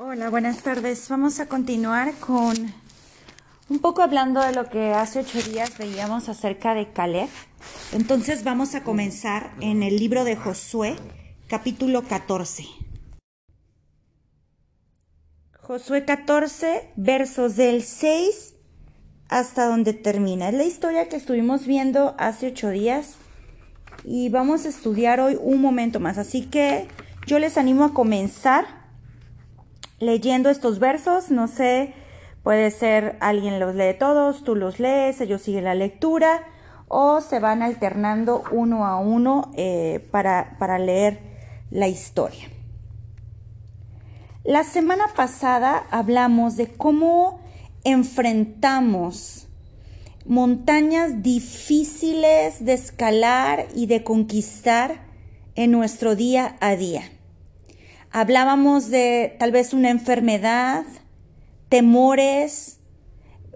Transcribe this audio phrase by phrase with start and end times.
[0.00, 1.08] Hola, buenas tardes.
[1.08, 2.54] Vamos a continuar con
[3.68, 7.28] un poco hablando de lo que hace ocho días veíamos acerca de Caleb.
[7.90, 10.94] Entonces vamos a comenzar en el libro de Josué,
[11.48, 12.64] capítulo 14.
[15.62, 18.54] Josué 14, versos del 6
[19.28, 20.50] hasta donde termina.
[20.50, 23.16] Es la historia que estuvimos viendo hace ocho días
[24.04, 26.18] y vamos a estudiar hoy un momento más.
[26.18, 26.86] Así que
[27.26, 28.77] yo les animo a comenzar
[30.00, 31.30] leyendo estos versos.
[31.30, 31.94] No sé,
[32.42, 36.42] puede ser alguien los lee todos, tú los lees, ellos siguen la lectura
[36.88, 41.20] o se van alternando uno a uno eh, para, para leer
[41.70, 42.48] la historia.
[44.44, 47.40] La semana pasada hablamos de cómo
[47.84, 49.46] enfrentamos
[50.24, 55.06] montañas difíciles de escalar y de conquistar
[55.54, 57.02] en nuestro día a día.
[58.10, 60.84] Hablábamos de tal vez una enfermedad,
[61.68, 62.80] temores,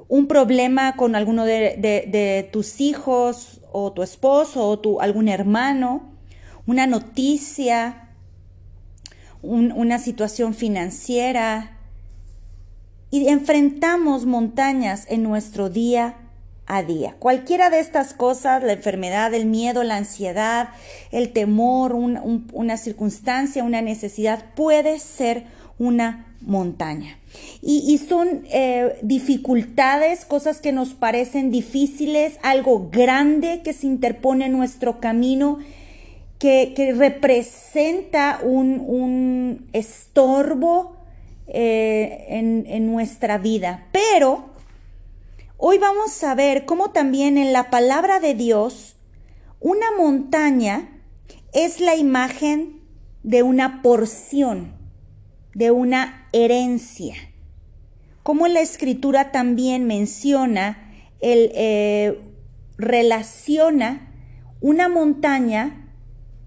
[0.09, 6.13] un problema con alguno de, tus hijos o tu esposo o tu, algún hermano,
[6.67, 8.11] una noticia,
[9.41, 11.79] una situación financiera.
[13.11, 16.22] Y enfrentamos montañas en nuestro día
[16.67, 17.17] a día.
[17.19, 20.71] Cualquiera de estas cosas, la enfermedad, el miedo, la ansiedad,
[21.11, 25.45] el temor, una circunstancia, una necesidad, puede ser
[25.79, 27.19] una montaña.
[27.61, 34.53] Y, son eh, dificultades, cosas que nos parecen difíciles, algo grande que se interpone en
[34.53, 35.59] nuestro camino,
[36.39, 40.97] que, representa un, estorbo
[41.47, 43.87] eh, en, en nuestra vida.
[43.93, 44.52] Pero
[45.65, 48.97] Hoy vamos a ver cómo también en la palabra de Dios
[49.61, 51.01] una montaña
[51.53, 52.81] es la imagen
[53.23, 54.73] de una porción,
[55.55, 57.15] de una herencia.
[58.25, 62.20] Como la escritura también menciona, el, eh,
[62.77, 64.13] relaciona
[64.61, 65.95] una montaña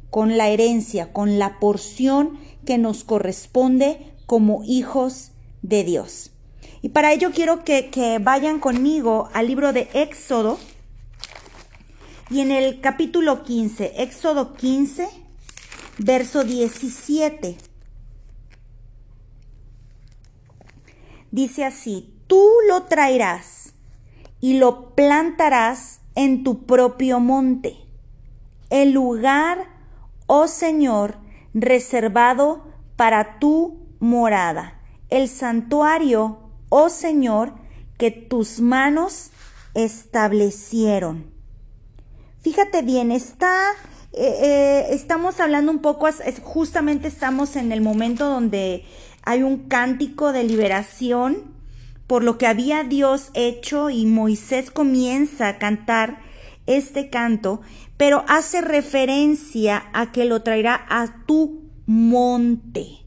[0.10, 5.32] con la herencia, con la porción que nos corresponde como hijos
[5.62, 6.35] de Dios.
[6.86, 10.60] Y para ello quiero que, vayan conmigo al libro de Éxodo.
[12.30, 15.10] Y en el capítulo 15, Éxodo 15,
[15.98, 17.58] verso 17.
[21.32, 23.74] Dice así, tú lo traerás
[24.40, 27.78] y lo plantarás en tu propio monte,
[28.70, 29.70] el lugar,
[30.28, 31.18] oh Señor,
[31.56, 32.64] reservado
[32.96, 34.80] para tu morada,
[35.10, 36.45] el santuario
[36.78, 37.54] oh Señor,
[37.98, 39.30] que tus manos
[39.76, 41.32] establecieron.
[42.42, 43.72] Fíjate bien, está,
[44.12, 46.10] eh, eh, estamos hablando un poco,
[46.44, 48.84] justamente estamos en el momento donde
[49.24, 51.56] hay un cántico de liberación
[52.08, 56.20] por lo que había Dios hecho y Moisés comienza a cantar
[56.66, 57.62] este canto,
[57.96, 63.05] pero hace referencia a que lo traerá a tu monte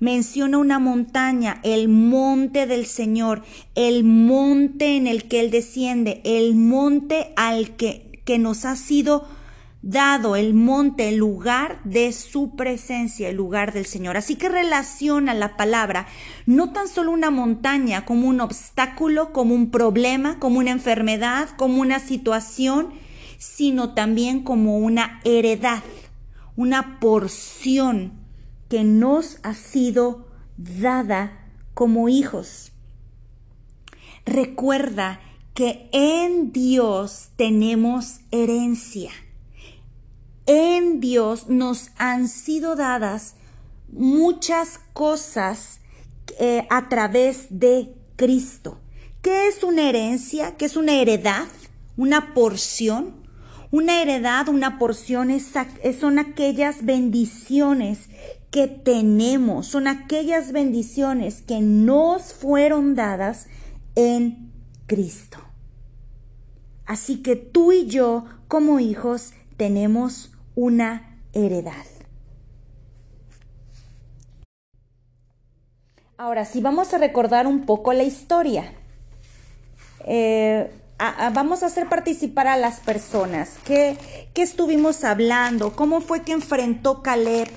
[0.00, 3.42] menciona una montaña, el monte del Señor,
[3.74, 9.26] el monte en el que Él desciende, el monte al que, que nos ha sido
[9.82, 14.16] dado, el monte, el lugar de su presencia, el lugar del Señor.
[14.16, 16.08] Así que relaciona la palabra
[16.44, 21.80] no tan solo una montaña como un obstáculo, como un problema, como una enfermedad, como
[21.80, 22.88] una situación,
[23.38, 25.84] sino también como una heredad,
[26.56, 28.25] una porción
[28.68, 32.72] que nos ha sido dada como hijos.
[34.24, 35.20] Recuerda
[35.54, 39.10] que en Dios tenemos herencia.
[40.46, 43.34] En Dios nos han sido dadas
[43.90, 45.80] muchas cosas
[46.38, 48.80] eh, a través de Cristo.
[49.22, 50.56] ¿Qué es una herencia?
[50.56, 51.46] ¿Qué es una heredad?
[51.96, 53.26] ¿Una porción?
[53.70, 55.30] Una heredad, una porción
[55.98, 58.08] son aquellas bendiciones
[58.56, 63.48] que tenemos, son aquellas bendiciones que nos fueron dadas
[63.96, 64.50] en
[64.86, 65.36] Cristo.
[66.86, 71.84] Así que tú y yo, como hijos, tenemos una heredad.
[76.16, 78.72] Ahora, si vamos a recordar un poco la historia,
[80.06, 80.70] eh,
[81.34, 83.58] vamos a hacer participar a las personas.
[83.66, 83.98] ¿Qué,
[84.32, 85.76] ¿Qué estuvimos hablando?
[85.76, 87.50] ¿Cómo fue que enfrentó Caleb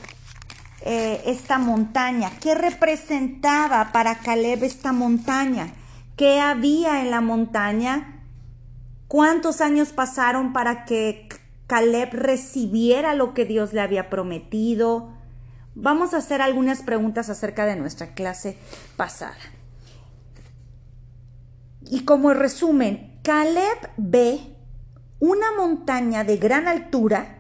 [0.81, 2.31] eh, esta montaña?
[2.41, 5.73] ¿Qué representaba para Caleb esta montaña?
[6.15, 8.23] ¿Qué había en la montaña?
[9.07, 11.27] ¿Cuántos años pasaron para que
[11.67, 15.13] Caleb recibiera lo que Dios le había prometido?
[15.75, 18.57] Vamos a hacer algunas preguntas acerca de nuestra clase
[18.95, 19.37] pasada.
[21.89, 24.39] Y como resumen, Caleb ve
[25.19, 27.38] una montaña de gran altura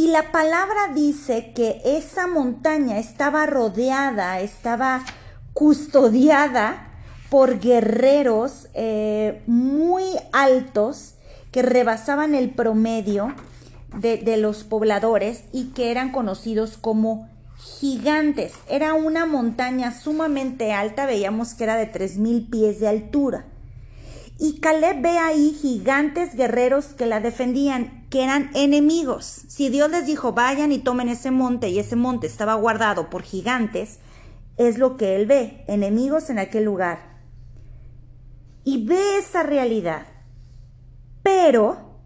[0.00, 5.04] y la palabra dice que esa montaña estaba rodeada, estaba
[5.52, 6.88] custodiada
[7.28, 11.16] por guerreros eh, muy altos
[11.52, 13.34] que rebasaban el promedio
[13.94, 18.54] de, de, los pobladores y que eran conocidos como gigantes.
[18.70, 23.44] Era una montaña sumamente alta, veíamos que era de 3.000 pies de altura.
[24.38, 29.24] Y Caleb ve ahí gigantes guerreros que la defendían, que eran enemigos.
[29.48, 33.22] Si Dios les dijo, vayan y tomen ese monte, y ese monte estaba guardado por
[33.22, 34.00] gigantes,
[34.56, 37.20] es lo que él ve, enemigos en aquel lugar.
[38.64, 40.06] Y ve esa realidad.
[41.22, 42.00] Pero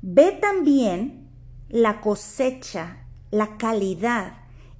[0.00, 1.30] ve también
[1.68, 4.32] la cosecha, la calidad,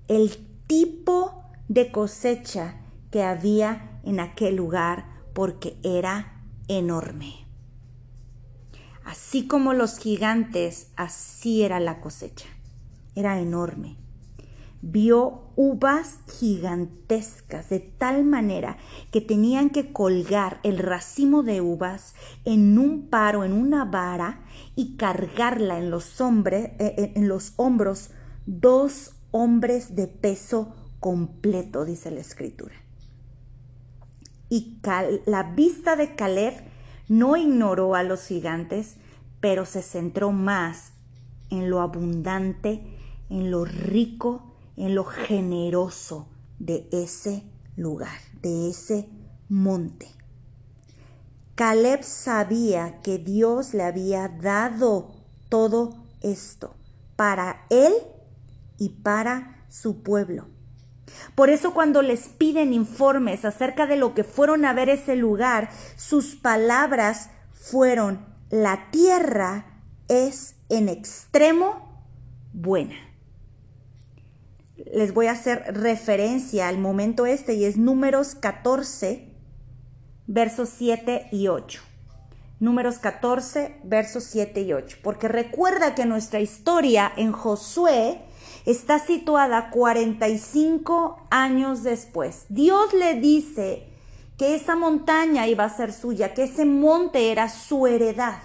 [0.08, 2.80] el tipo de cosecha
[3.10, 5.04] que había en aquel lugar,
[5.34, 7.47] porque era enorme.
[9.08, 12.46] Así como los gigantes, así era la cosecha.
[13.14, 13.96] Era enorme.
[14.82, 18.76] Vio uvas gigantescas de tal manera
[19.10, 24.44] que tenían que colgar el racimo de uvas en un paro, en una vara,
[24.76, 28.10] y cargarla en los, eh, eh, en los hombros
[28.44, 32.74] dos hombres de peso completo, dice la escritura.
[34.50, 34.82] Y
[35.24, 36.67] la vista de Caleb
[37.08, 38.96] no ignoró a los gigantes,
[39.40, 40.92] pero se centró más
[41.50, 42.82] en lo abundante,
[43.30, 46.28] en lo rico, en lo generoso
[46.58, 47.44] de ese
[47.76, 49.08] lugar, de ese
[49.48, 50.08] monte.
[51.54, 55.10] Caleb sabía que Dios le había dado
[55.48, 56.76] todo esto
[57.16, 57.92] para él
[58.78, 60.46] y para su pueblo.
[61.34, 65.70] Por eso cuando les piden informes acerca de lo que fueron a ver ese lugar,
[65.96, 72.02] sus palabras fueron, la tierra es en extremo
[72.52, 72.96] buena.
[74.92, 79.28] Les voy a hacer referencia al momento este y es números 14,
[80.26, 81.82] versos 7 y 8.
[82.60, 84.98] Números 14, versos 7 y 8.
[85.02, 88.22] Porque recuerda que nuestra historia en Josué
[88.66, 92.46] está situada 45 años después.
[92.48, 93.88] Dios le dice
[94.36, 98.40] que esa montaña iba a ser suya, que ese monte era su heredad.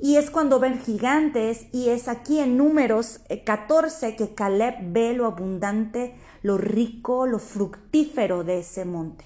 [0.00, 5.26] Y es cuando ven gigantes y es aquí en números 14 que Caleb ve lo
[5.26, 9.24] abundante, lo rico, lo fructífero de ese monte.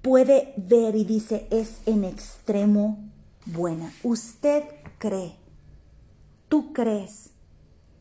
[0.00, 2.98] Puede ver y dice, es en extremo
[3.46, 3.92] buena.
[4.02, 4.64] Usted
[4.98, 5.43] cree
[6.48, 7.30] tú crees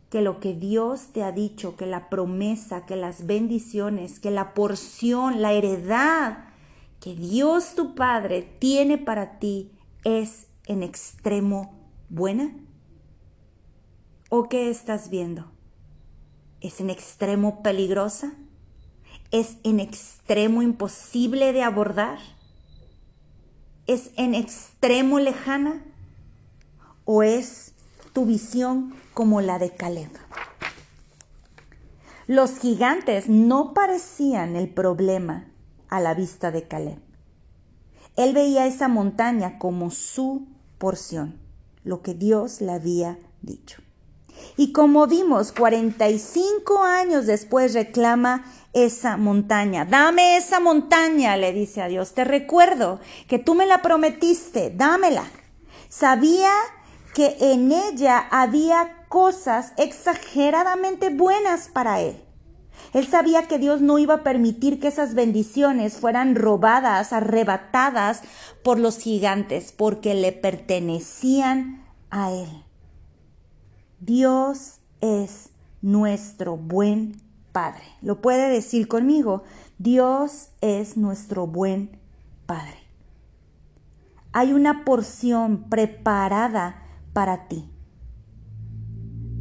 [0.10, 4.54] que lo que Dios te ha dicho, que la promesa, que las bendiciones, que la
[4.54, 6.54] porción, la heredad
[7.04, 9.74] que Dios tu Padre tiene para ti
[10.06, 12.56] es en extremo buena?
[14.30, 15.52] ¿O qué estás viendo?
[16.62, 18.36] ¿Es en extremo peligrosa?
[19.32, 22.20] ¿Es en extremo imposible de abordar?
[23.86, 25.84] ¿Es en extremo lejana?
[27.04, 27.74] ¿O es
[28.14, 30.10] tu visión como la de Caleb.
[32.28, 35.52] Los gigantes no parecían el problema
[35.90, 37.00] a la vista de Caleb.
[38.16, 40.48] Él veía esa montaña como su
[40.78, 41.40] porción,
[41.84, 43.82] lo que Dios le había dicho.
[44.58, 49.86] Y como vimos, 45 años después reclama esa montaña.
[49.86, 52.14] Dame esa montaña, le dice a Dios.
[52.14, 55.26] Te recuerdo que tú me la prometiste, dámela.
[55.90, 56.52] Sabía
[57.14, 62.24] que en ella había cosas exageradamente buenas para él.
[62.94, 68.22] Él sabía que Dios no iba a permitir que esas bendiciones fueran robadas, arrebatadas
[68.64, 72.64] por los gigantes, porque le pertenecían a Él.
[74.00, 75.50] Dios es
[75.82, 77.84] nuestro buen Padre.
[78.02, 79.44] ¿Lo puede decir conmigo?
[79.78, 82.00] Dios es nuestro buen
[82.46, 82.78] Padre.
[84.32, 86.83] Hay una porción preparada
[87.14, 87.70] para ti.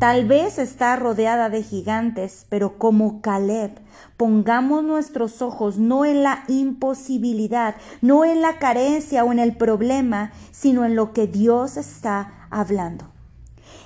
[0.03, 3.71] Tal vez está rodeada de gigantes, pero como Caleb,
[4.17, 10.33] pongamos nuestros ojos no en la imposibilidad, no en la carencia o en el problema,
[10.51, 13.13] sino en lo que Dios está hablando.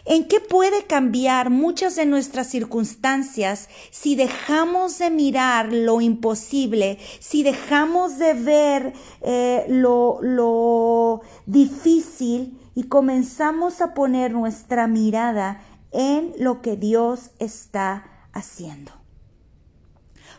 [0.06, 7.42] ¿En qué puede cambiar muchas de nuestras circunstancias si dejamos de mirar lo imposible, si
[7.42, 16.60] dejamos de ver eh, lo, lo difícil y comenzamos a poner nuestra mirada en lo
[16.60, 18.92] que Dios está haciendo.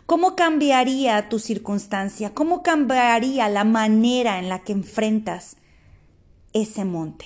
[0.06, 2.36] ¿Cómo cambiaría tu circunstancia?
[2.36, 5.58] ¿Cómo cambiaría la manera en la que enfrentas
[6.54, 7.26] ese monte?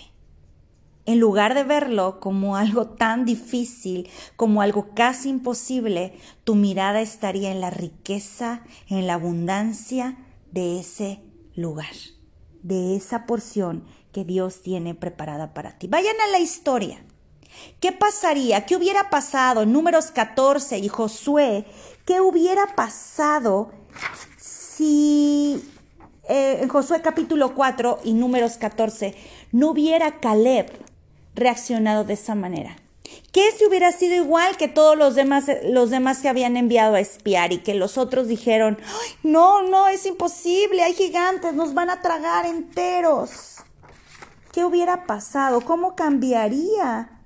[1.06, 6.14] En lugar de verlo como algo tan difícil, como algo casi imposible,
[6.46, 10.16] tu mirada estaría en la riqueza, en la abundancia
[10.54, 11.20] de ese
[11.54, 11.96] lugar,
[12.64, 15.88] de esa porción que Dios tiene preparada para ti.
[15.88, 17.04] Vayan a la historia.
[17.80, 18.66] ¿Qué pasaría?
[18.66, 21.66] ¿Qué hubiera pasado en números 14 y Josué?
[22.06, 23.72] ¿Qué hubiera pasado
[24.38, 25.64] si
[26.30, 29.16] eh, en Josué capítulo 4 y números 14
[29.52, 30.72] no hubiera Caleb
[31.36, 32.78] reaccionado de esa manera?
[33.32, 37.00] ¿Qué si hubiera sido igual que todos los demás, los demás que habían enviado a
[37.00, 38.78] espiar y que los otros dijeron,
[39.24, 43.62] no, no, es imposible, hay gigantes, nos van a tragar enteros?
[44.52, 45.62] ¿Qué hubiera pasado?
[45.62, 47.22] ¿Cómo cambiaría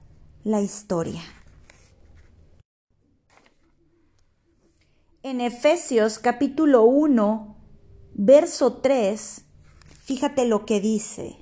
[0.46, 1.24] la historia.
[5.24, 7.58] En Efesios capítulo 1,
[8.14, 9.44] verso 3,
[10.04, 11.38] fíjate lo que dice.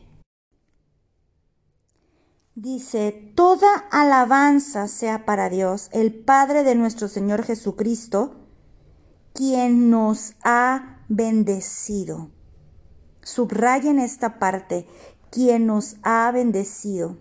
[2.55, 8.47] Dice, toda alabanza sea para Dios, el Padre de nuestro Señor Jesucristo,
[9.33, 12.31] quien nos ha bendecido.
[13.21, 14.87] Subrayen esta parte,
[15.33, 17.17] quien nos ha bendecido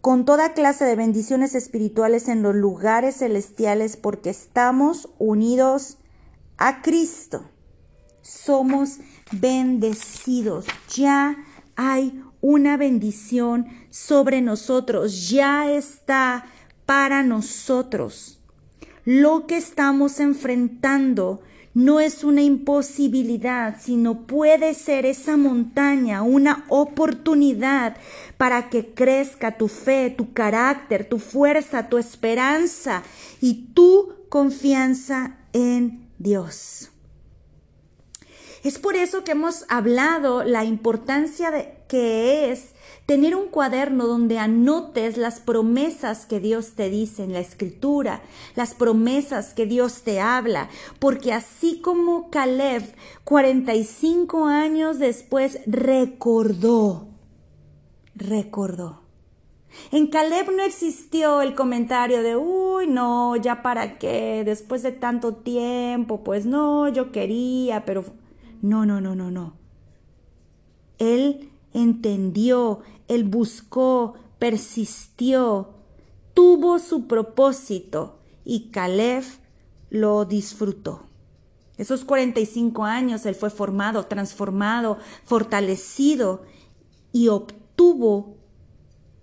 [0.00, 5.98] con toda clase de bendiciones espirituales en los lugares celestiales porque estamos unidos
[6.56, 7.50] a Cristo.
[8.22, 8.98] Somos
[9.30, 10.64] bendecidos.
[10.96, 11.36] Ya
[11.76, 15.28] hay una bendición sobre nosotros.
[15.28, 16.46] Ya está
[16.86, 18.40] para nosotros.
[19.04, 21.42] Lo que estamos enfrentando
[21.74, 27.96] no es una imposibilidad, sino puede ser esa montaña, una oportunidad
[28.36, 33.02] para que crezca tu fe, tu carácter, tu fuerza, tu esperanza
[33.40, 36.90] y tu confianza en Dios.
[38.62, 42.70] Es por eso que hemos hablado la importancia de que es
[43.06, 48.22] tener un cuaderno donde anotes las promesas que Dios te dice en la escritura,
[48.54, 50.68] las promesas que Dios te habla,
[51.00, 52.84] porque así como Caleb
[53.24, 57.08] 45 años después recordó,
[58.14, 59.02] recordó.
[59.90, 65.34] En Caleb no existió el comentario de, uy, no, ya para qué, después de tanto
[65.34, 68.04] tiempo, pues no, yo quería, pero
[68.62, 69.56] no, no, no, no, no.
[70.98, 75.74] Él entendió, él buscó, persistió,
[76.32, 79.24] tuvo su propósito y Caleb
[79.90, 81.02] lo disfrutó.
[81.76, 86.42] Esos 45 años él fue formado, transformado, fortalecido
[87.12, 88.36] y obtuvo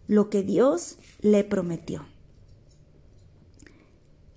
[0.07, 2.05] lo que Dios le prometió.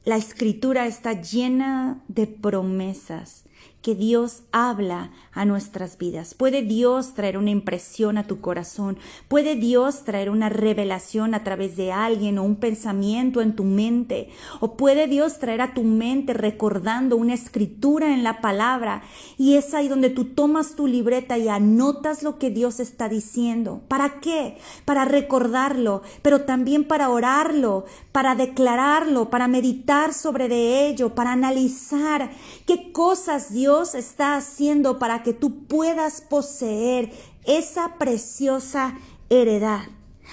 [0.05, 3.45] La escritura está llena de promesas
[3.83, 6.35] que Dios habla a nuestras vidas.
[6.35, 8.97] Puede Dios traer una impresión a tu corazón.
[9.29, 14.29] Puede Dios traer una revelación a través de alguien o un pensamiento en tu mente.
[14.61, 19.03] O puede Dios traer a tu mente recordando una escritura en la palabra.
[19.37, 23.83] Y es ahí donde tú tomas tu libreta y anotas lo que Dios está diciendo.
[23.89, 24.59] ¿Para qué?
[24.85, 32.31] Para recordarlo, pero también para orarlo, para declararlo, para meditar sobre de ello, para analizar
[32.67, 37.13] qué cosas Dios está haciendo para que tú puedas poseer
[37.45, 38.99] esa preciosa
[39.31, 39.83] heredad.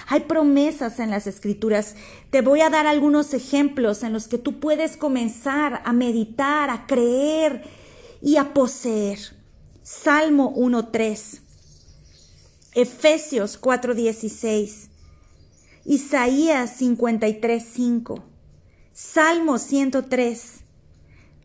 [0.08, 1.96] Hay promesas en las escrituras.
[2.30, 6.88] Te voy a dar algunos ejemplos en los que tú puedes comenzar a meditar, a
[6.88, 7.64] creer
[8.22, 9.20] y a poseer.
[9.82, 11.42] Salmo 1.3,
[12.76, 14.90] Efesios 4.16,
[15.84, 18.22] Isaías 53.5,
[18.94, 20.59] Salmo 103,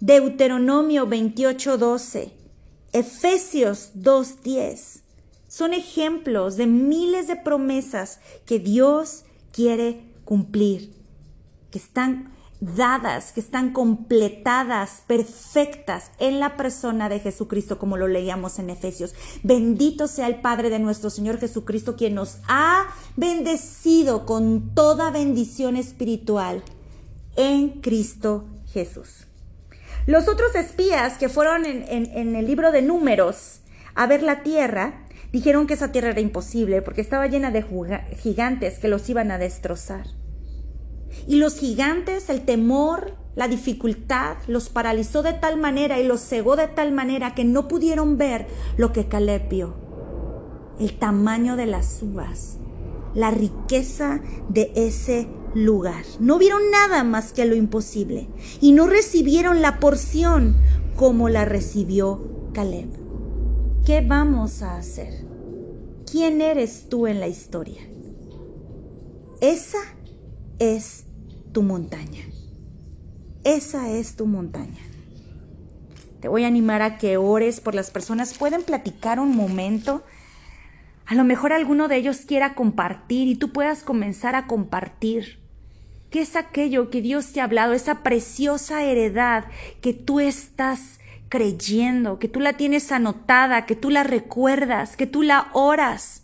[0.05, 2.31] Deuteronomio 28:12,
[2.93, 5.01] Efesios 2:10.
[5.49, 10.93] Son ejemplos de miles de promesas que Dios quiere cumplir,
[11.71, 18.59] que están dadas, que están completadas, perfectas en la persona de Jesucristo, como lo leíamos
[18.59, 19.15] en Efesios.
[19.43, 25.77] Bendito sea el Padre de nuestro Señor Jesucristo, quien nos ha bendecido con toda bendición
[25.77, 26.63] espiritual
[27.37, 29.29] en Cristo Jesús.
[30.07, 33.61] Los otros espías que fueron en, el libro de números
[33.95, 37.65] a ver la tierra, dijeron que esa tierra era imposible porque estaba llena de
[38.19, 40.07] gigantes que los iban a destrozar.
[41.27, 46.57] Y los gigantes, el temor, la dificultad, los paralizó de tal manera y los cegó
[46.57, 48.47] de tal manera que no pudieron ver
[48.77, 49.75] lo que Caleb vio.
[50.79, 52.59] El tamaño de las uvas,
[53.15, 56.05] la riqueza de ese lugar.
[56.21, 58.29] No vieron nada más que lo imposible
[58.61, 60.57] y no recibieron la porción
[60.97, 62.89] como la recibió Caleb.
[63.85, 65.25] ¿Qué vamos a hacer?
[66.11, 67.83] ¿Quién eres tú en la historia?
[69.41, 69.79] Esa
[70.59, 71.07] es
[71.53, 72.23] tu montaña.
[73.45, 74.81] Esa es tu montaña.
[76.21, 78.39] Te voy a animar a que ores por las personas.
[78.39, 80.03] Pueden platicar un momento.
[81.05, 85.44] A lo mejor alguno de ellos quiera compartir y tú puedas comenzar a compartir.
[86.15, 87.73] ¿Qué es aquello que Dios te ha hablado?
[87.73, 89.47] Esa preciosa heredad
[89.81, 95.23] que tú estás creyendo, que tú la tienes anotada, que tú la recuerdas, que tú
[95.23, 96.23] la oras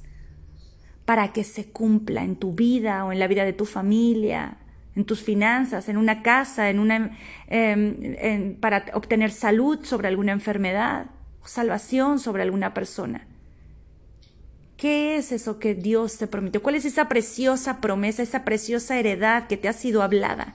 [1.04, 4.58] para que se cumpla en tu vida o en la vida de tu familia,
[4.94, 7.18] en tus finanzas, en una casa, en una,
[7.48, 11.06] em, para obtener salud sobre alguna enfermedad,
[11.44, 13.26] salvación sobre alguna persona.
[14.80, 16.62] ¿Qué es eso que Dios te prometió?
[16.62, 20.54] ¿Cuál es esa preciosa promesa, esa preciosa heredad que te ha sido hablada?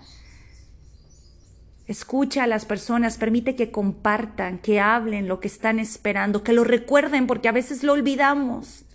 [1.86, 6.64] Escucha a las personas, permite que compartan, que hablen lo que están esperando, que lo
[6.64, 8.86] recuerden, porque a veces lo olvidamos.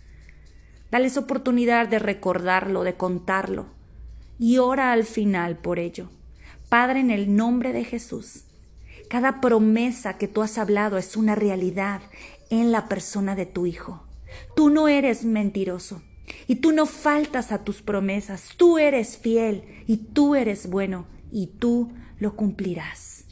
[0.90, 3.66] Dales oportunidad de recordarlo, de contarlo
[4.36, 6.10] y ora al final por ello.
[6.68, 8.46] Padre, en el nombre de Jesús,
[9.08, 12.02] cada promesa que tú has hablado es una realidad
[12.50, 14.09] en la persona de tu Hijo.
[14.54, 16.02] Tú no eres mentiroso
[16.46, 18.50] y tú no faltas a tus promesas.
[18.56, 23.24] Tú eres fiel y tú eres bueno y tú lo cumplirás.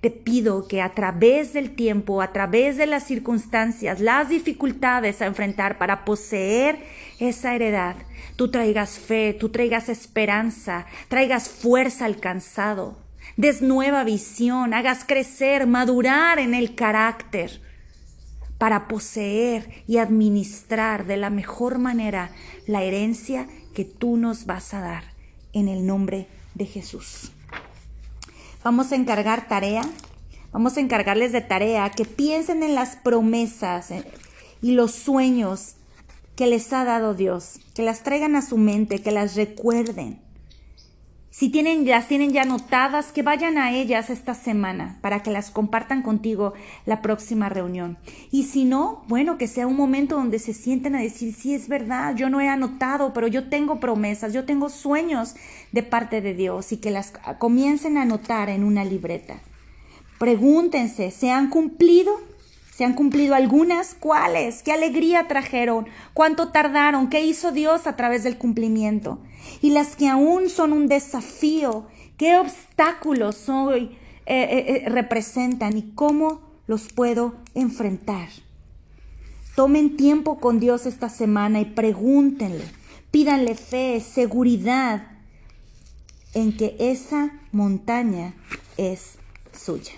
[0.00, 5.26] Te pido que a través del tiempo, a través de las circunstancias, las dificultades a
[5.26, 6.78] enfrentar para poseer
[7.18, 7.96] esa heredad,
[8.36, 12.98] tú traigas fe, tú traigas esperanza, traigas fuerza al cansado,
[13.36, 17.60] des nueva visión, hagas crecer, madurar en el carácter
[18.60, 22.30] para poseer y administrar de la mejor manera
[22.66, 25.04] la herencia que tú nos vas a dar
[25.54, 27.32] en el nombre de Jesús.
[28.62, 29.80] Vamos a encargar tarea,
[30.52, 34.04] vamos a encargarles de tarea que piensen en las promesas eh,
[34.60, 35.76] y los sueños
[36.36, 40.20] que les ha dado Dios, que las traigan a su mente, que las recuerden.
[41.40, 45.50] Si tienen, las tienen ya anotadas, que vayan a ellas esta semana para que las
[45.50, 46.52] compartan contigo
[46.84, 47.96] la próxima reunión.
[48.30, 51.66] Y si no, bueno, que sea un momento donde se sienten a decir, sí, es
[51.66, 55.34] verdad, yo no he anotado, pero yo tengo promesas, yo tengo sueños
[55.72, 59.40] de parte de Dios y que las comiencen a anotar en una libreta.
[60.18, 62.20] Pregúntense, ¿se han cumplido?
[62.80, 63.92] ¿Se han cumplido algunas?
[63.92, 64.62] ¿Cuáles?
[64.62, 65.86] ¿Qué alegría trajeron?
[66.14, 67.10] ¿Cuánto tardaron?
[67.10, 69.18] ¿Qué hizo Dios a través del cumplimiento?
[69.60, 75.92] Y las que aún son un desafío, ¿qué obstáculos hoy eh, eh, eh, representan y
[75.94, 78.30] cómo los puedo enfrentar?
[79.56, 82.64] Tomen tiempo con Dios esta semana y pregúntenle,
[83.10, 85.06] pídanle fe, seguridad
[86.32, 88.32] en que esa montaña
[88.78, 89.18] es
[89.52, 89.92] suya.